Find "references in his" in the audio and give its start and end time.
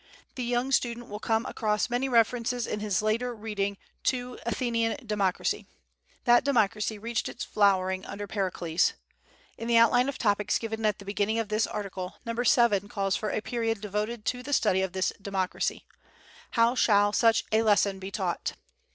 2.09-3.03